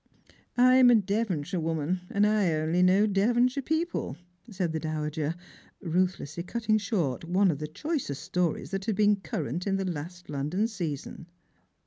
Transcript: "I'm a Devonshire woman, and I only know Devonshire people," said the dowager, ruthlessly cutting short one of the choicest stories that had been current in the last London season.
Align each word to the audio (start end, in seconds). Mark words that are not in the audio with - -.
"I'm 0.57 0.89
a 0.89 0.95
Devonshire 0.95 1.59
woman, 1.59 1.99
and 2.09 2.25
I 2.25 2.51
only 2.53 2.81
know 2.81 3.05
Devonshire 3.05 3.61
people," 3.61 4.17
said 4.49 4.71
the 4.71 4.79
dowager, 4.79 5.35
ruthlessly 5.79 6.41
cutting 6.41 6.79
short 6.79 7.23
one 7.25 7.51
of 7.51 7.59
the 7.59 7.67
choicest 7.67 8.23
stories 8.23 8.71
that 8.71 8.85
had 8.85 8.95
been 8.95 9.17
current 9.17 9.67
in 9.67 9.75
the 9.77 9.85
last 9.85 10.27
London 10.27 10.67
season. 10.67 11.27